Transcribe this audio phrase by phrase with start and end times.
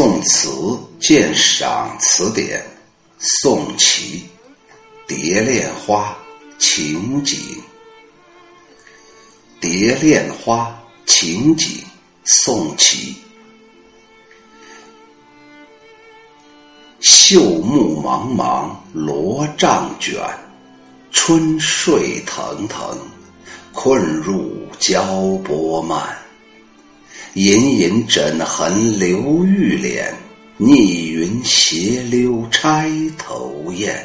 [0.00, 0.48] 宋词
[0.98, 2.64] 鉴赏词典，
[3.18, 4.24] 宋琦，
[5.06, 6.16] 蝶恋花
[6.58, 7.38] 情景。
[9.60, 10.74] 蝶恋花
[11.04, 11.84] 情景，
[12.24, 13.14] 宋琦。
[17.00, 20.18] 秀木茫茫罗帐卷，
[21.10, 22.98] 春睡腾腾，
[23.74, 25.04] 困入交
[25.44, 26.19] 波漫。
[27.34, 30.12] 隐隐枕痕流玉脸，
[30.56, 34.04] 逆云斜溜钗头燕。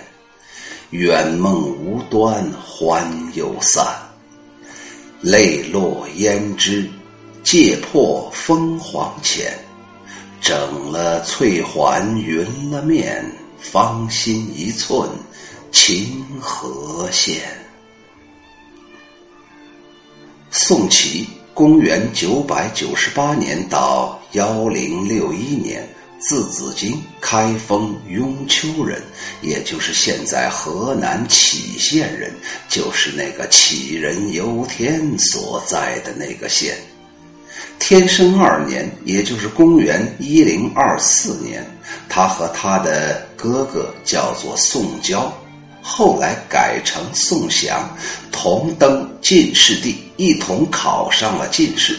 [0.91, 3.83] 远梦无端欢又散，
[5.21, 6.87] 泪落胭脂，
[7.43, 9.51] 借破凤凰浅。
[10.39, 13.25] 整了翠环匀了面，
[13.59, 15.09] 芳心一寸
[15.71, 17.41] 清河现。
[20.51, 21.27] 宋琦。
[21.55, 25.87] 公元九百九十八年到幺零六一年，
[26.19, 29.01] 字子京，开封雍丘人，
[29.41, 32.29] 也就是现在河南杞县人，
[32.67, 36.75] 就是那个杞人忧天所在的那个县。
[37.79, 41.65] 天生二年，也就是公元一零二四年，
[42.09, 45.33] 他和他的哥哥叫做宋郊。
[45.81, 47.87] 后来改成宋祥，
[48.31, 51.97] 同登进士第，一同考上了进士。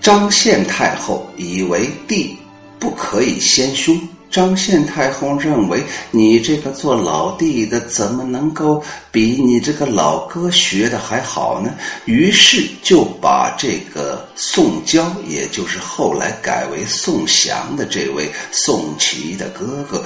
[0.00, 2.36] 张献太后以为弟
[2.78, 5.82] 不可以先兄，张献太后认为
[6.12, 11.74] 你这个做老弟的怎么能够比你这个老哥学的还好呢？
[12.04, 20.04] 于是就把这个宋娇，也就是后来改为宋祥的这位宋琦的哥哥。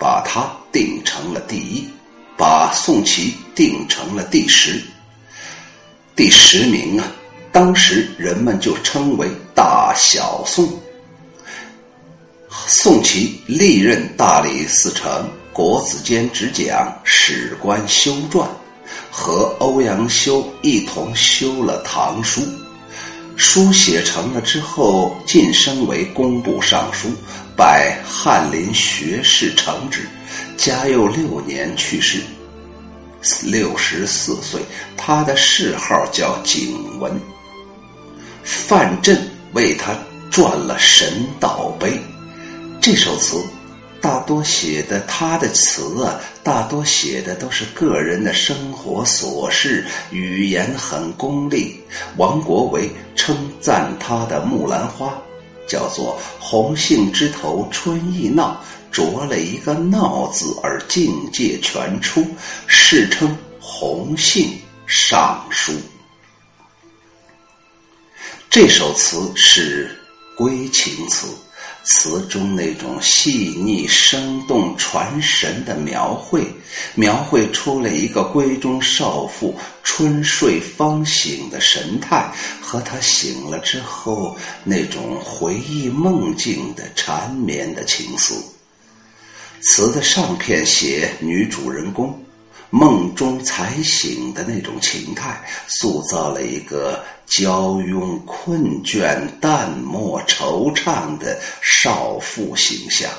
[0.00, 1.86] 把他定成了第一，
[2.42, 4.82] 把宋琦定成了第十。
[6.16, 7.06] 第十名啊，
[7.52, 10.68] 当时人们就称为大小宋。
[12.66, 18.48] 宋琦历任大理寺丞、国子监执讲、史官修撰，
[19.08, 22.40] 和欧阳修一同修了《唐书》。
[23.36, 27.08] 书写成了之后，晋升为工部尚书。
[27.56, 30.08] 拜翰林学士承旨，
[30.62, 32.20] 嘉佑六年去世，
[33.42, 34.60] 六十四岁。
[34.96, 37.12] 他的谥号叫景文。
[38.44, 39.92] 范镇为他
[40.30, 41.90] 撰了《神道碑》，
[42.80, 43.42] 这首词
[44.00, 51.82] 大多写的他的词啊，大多写的都是个人的生活琐事，语言很功利。
[52.18, 55.08] 王国维称赞他的《木兰花》。
[55.66, 62.26] 叫做红杏枝头春意闹，着了一个“闹”字而境界全出，
[62.66, 65.72] 世称红杏尚书。
[68.50, 69.98] 这首词是
[70.36, 71.26] 归情词。
[71.84, 76.46] 词中那种细腻、生动、传神的描绘，
[76.94, 88.42] 描绘出了一个闺中少妇春睡方醒的神态，和她醒了之后那种回忆梦境的缠绵的情思。
[89.60, 92.18] 词的上片写女主人公。
[92.74, 103.10] 梦中才醒的那种情态，塑造了一个娇慵、困倦、淡漠、惆怅的少妇形象。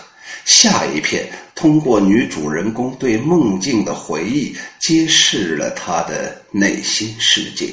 [0.44, 7.72] 下一片通过女主人公对梦境的回忆，揭示了她的内心世界。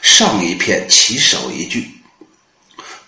[0.00, 1.90] 上一片起手一句。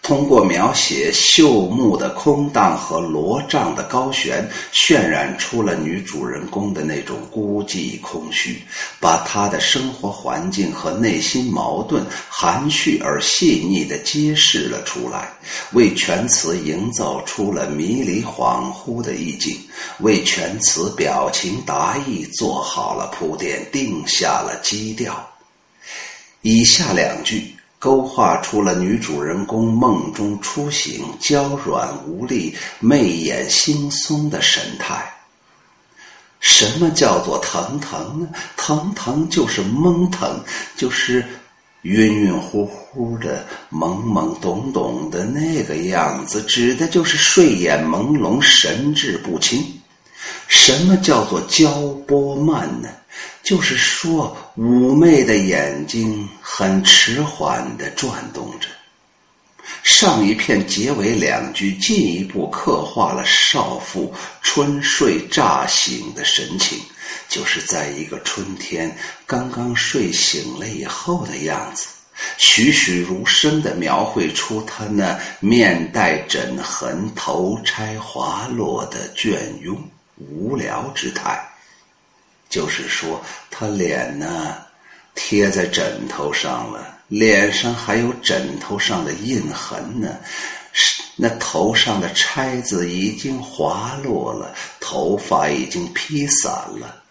[0.04, 8.60] 通过描写秀木的空荡和罗帐的高悬，渲染出了女主人公的那种孤寂空虚，
[9.00, 15.32] 把她的生活环境和内心矛盾含蓄而细腻地揭示了出来，
[15.72, 19.56] 为全词营造出了迷离恍惚的意境，
[20.00, 25.26] 为全词表情达意做好了铺垫，定下了基调。
[26.42, 27.53] 以下两句。
[27.84, 35.04] 勾画出了女主人公梦中初醒、娇软无力、媚眼惺忪的神态。
[36.40, 38.28] 什么叫做腾腾呢？
[38.56, 40.40] 腾腾就是懵腾，
[40.78, 41.22] 就是
[41.82, 49.62] 晕晕乎乎的、懵懵懂懂的那个样子，指的就是睡眼朦胧、神志不清。
[50.48, 51.70] 什么叫做交
[52.06, 52.88] 波慢呢？
[53.42, 58.68] 就是说，妩媚的眼睛很迟缓地转动着。
[59.82, 64.12] 上一片结尾两句进一步刻画了少妇
[64.42, 66.78] 春睡乍醒的神情，
[67.28, 68.94] 就是在一个春天
[69.26, 71.88] 刚刚睡醒了以后的样子。
[72.38, 79.76] 栩栩如生地描绘出她那面带枕痕、头钗滑落的隽庸
[80.16, 81.42] 无聊之态。
[82.54, 83.20] 就是说，
[83.50, 84.54] 他脸呢
[85.16, 90.16] 贴在枕头上了，脸上还有枕头上的印痕呢。
[91.16, 97.02] 那头上的钗子已经滑落了，头发已经披散了。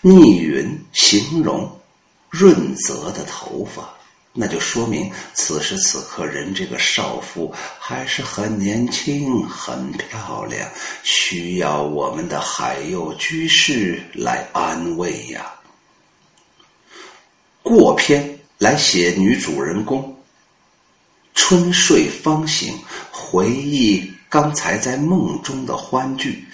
[0.00, 1.70] 逆云形容
[2.30, 3.82] 润泽的头发，
[4.40, 10.70] 那就说明此时此刻人这个少妇还是很年轻、很漂亮，
[11.02, 15.52] 需要我们的海右居士来安慰呀。
[17.64, 20.16] 过篇来写女主人公。
[21.34, 22.78] 春睡方醒，
[23.10, 26.44] 回忆刚才在梦中的欢聚，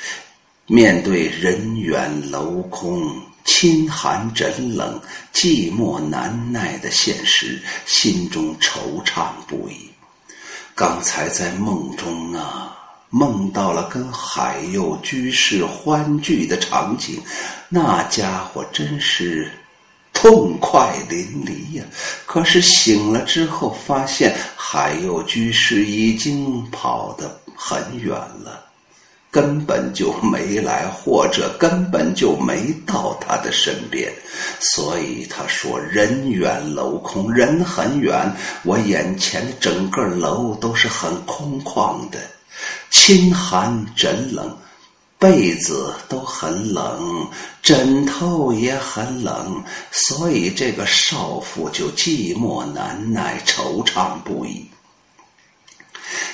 [0.67, 5.01] 面对人远楼空、清寒枕冷、
[5.33, 9.91] 寂寞难耐的现实，心中惆怅不已。
[10.75, 12.77] 刚才在梦中啊，
[13.11, 17.21] 梦到了跟海右居士欢聚的场景，
[17.69, 19.51] 那家伙真是。
[20.17, 21.85] 痛快淋漓呀！
[22.25, 28.64] 可是醒了之后，发现海右居士已经跑得很远了，
[29.35, 34.13] 根本就没来，或者根本就没到他的身边。
[34.61, 38.33] 所以他说：“人远楼空，人很远，
[38.63, 42.21] 我眼前的整个楼都是很空旷的，
[42.91, 44.57] 清寒枕冷。”
[45.17, 47.27] 被子都很冷，
[47.63, 54.69] 枕头也很冷，所以这个少妇就寂寞难耐，惆怅不已。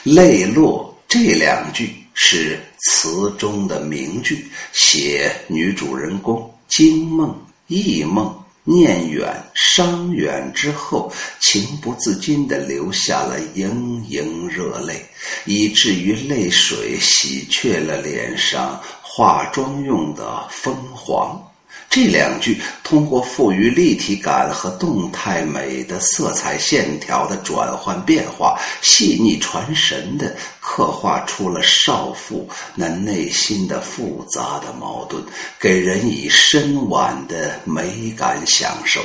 [0.03, 7.35] 泪落这两句是词中的名句，写女主人公惊梦、
[7.67, 8.37] 忆梦。
[8.63, 15.03] 念远伤远之后，情不自禁地流下了盈盈热泪，
[15.47, 21.43] 以至于泪水洗去了脸上化妆用的枫黄。
[21.89, 35.21] 这两句通过赋予立体感和动态美的色彩线条的转换变化，细腻传神的刻画出了少妇那内心的复杂的矛盾，
[35.59, 39.01] 给人以深婉的美感享受。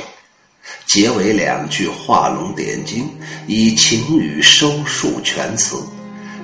[0.86, 3.08] 结尾两句画龙点睛，
[3.48, 5.76] 以情语收束全词。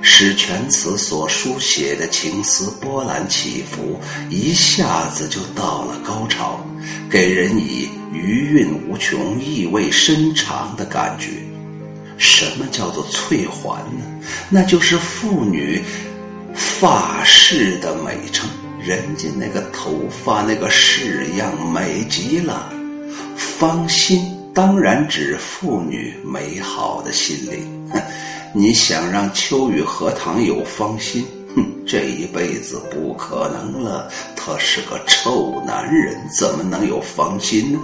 [0.02, 6.60] 使全词所书写的情思波澜起伏，一下子就到了高潮，
[7.08, 11.28] 给人以余韵无穷、意味深长的感觉。
[12.19, 14.04] 什么叫做翠环呢？
[14.50, 15.82] 那就是妇女
[16.54, 18.49] 发饰的美称。
[18.84, 22.72] 人家那个头发那个式样美极了。
[23.37, 27.90] 芳心当然指妇女美好的心灵。
[28.54, 31.25] 你想让秋雨荷塘有芳心？
[31.56, 34.10] 哼，这一辈子不可能了。
[34.37, 37.81] 他是个臭男人，怎么能有芳心呢？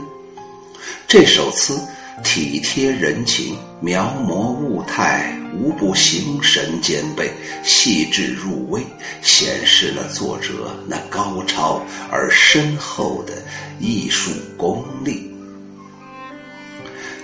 [1.06, 1.80] 这首词
[2.22, 7.32] 体贴人情，描摹物态，无不形神兼备，
[7.64, 8.82] 细致入微，
[9.22, 13.32] 显示了作者那高超而深厚的
[13.80, 15.34] 艺术功力。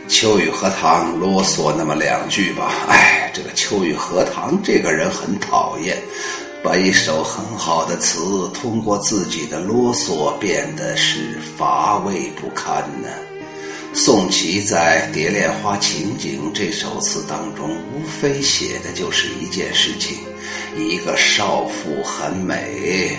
[0.07, 5.97] 秋雨荷塘啰嗦那么两句吧，哎，这个秋雨荷塘这个人很讨厌，
[6.63, 13.09] 把一首很好的词通过自己的啰嗦变得是乏味不堪呢。
[13.95, 20.19] 宋琦在《蝶恋花情景》这首词当中，无非写的就是一件事情：
[20.77, 23.17] 一个少妇很美，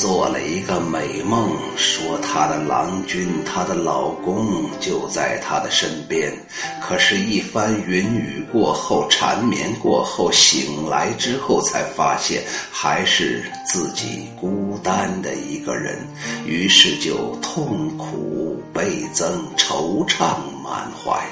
[0.00, 6.32] 做了一个美梦，说她的郎君、她的老公就在她的身边。
[6.80, 15.98] 可是，一番云雨过后，缠绵过后，醒来之后，才发现还是自己孤单的一个人，
[16.46, 20.36] 于是就痛苦倍增，惆怅。
[20.62, 21.26] 满怀，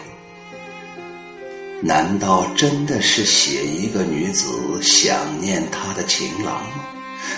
[1.82, 4.46] 难道真的是写一个女子
[4.82, 6.85] 想念她的情郎吗？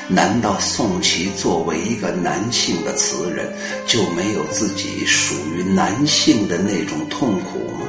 [0.08, 3.52] 难道宋琦作为一个男性的词人，
[3.86, 7.86] 就没有自己属于男性的那种痛苦吗？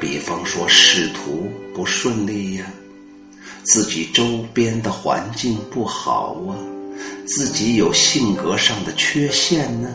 [0.00, 2.66] 比方说仕途不顺利呀，
[3.62, 6.52] 自己周边的环境不好啊，
[7.26, 9.88] 自己有性格上的缺陷呢？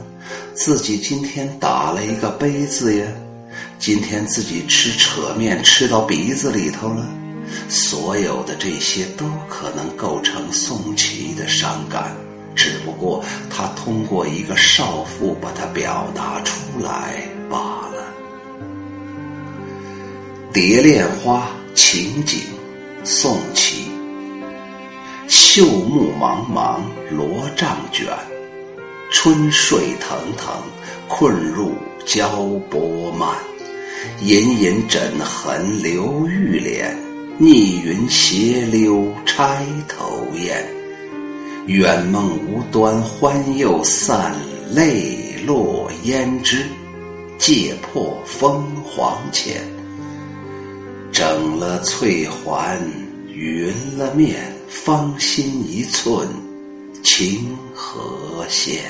[0.54, 3.08] 自己今天打了一个杯子呀，
[3.80, 7.08] 今天自己吃扯面吃到鼻子里头了，
[7.68, 12.16] 所有的这些都可能构成宋琦的伤感，
[12.56, 16.54] 只不过他通过一个少妇把它表达出
[16.84, 18.06] 来罢了。
[20.52, 22.40] 蝶恋花，情景，
[23.04, 23.90] 宋琦。
[25.28, 26.80] 秀木茫茫，
[27.12, 28.08] 罗帐卷，
[29.12, 30.56] 春睡腾腾，
[31.08, 31.74] 困入
[32.06, 32.28] 娇
[32.70, 33.30] 波漫。
[34.22, 36.98] 隐隐枕痕流玉脸，
[37.42, 40.62] 逆云斜溜钗头燕。
[41.68, 44.36] 远梦无端欢又散，
[44.74, 46.66] 泪落胭脂，
[47.38, 49.62] 借破风黄浅。
[51.14, 52.78] 整了翠环，
[53.34, 56.28] 匀了面，芳心一寸，
[57.02, 58.82] 情何限？